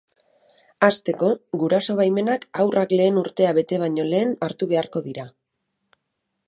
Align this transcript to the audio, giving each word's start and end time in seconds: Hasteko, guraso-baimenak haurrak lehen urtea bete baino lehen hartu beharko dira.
Hasteko, 0.85 1.29
guraso-baimenak 1.63 2.47
haurrak 2.63 2.97
lehen 2.99 3.21
urtea 3.25 3.53
bete 3.59 3.81
baino 3.85 4.09
lehen 4.15 4.35
hartu 4.49 4.71
beharko 4.75 5.05
dira. 5.11 5.29